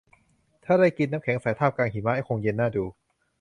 [0.65, 2.85] ถ้าได้กินน้ำแข็งใสท่ามกลางหิมะคงเย็นน่าดู